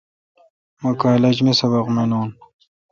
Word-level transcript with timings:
مہ 0.81 0.89
کالج 1.01 1.37
می 1.45 1.53
سبق 1.59 1.85
مینون۔ 1.95 2.29